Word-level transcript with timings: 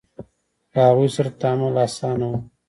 له 0.73 0.81
هغوی 0.89 1.09
سره 1.15 1.29
تعامل 1.41 1.75
اسانه 1.87 2.25
و. 2.29 2.33